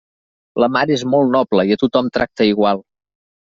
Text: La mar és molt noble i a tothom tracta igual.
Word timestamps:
La 0.63 0.69
mar 0.77 0.83
és 0.95 1.03
molt 1.11 1.31
noble 1.37 1.67
i 1.73 1.77
a 1.77 1.79
tothom 1.85 2.11
tracta 2.21 2.51
igual. 2.57 2.87